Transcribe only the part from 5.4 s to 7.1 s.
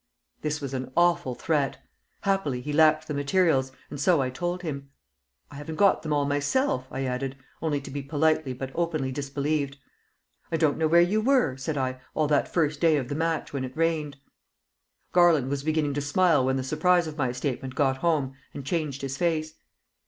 "I haven't got them all myself," I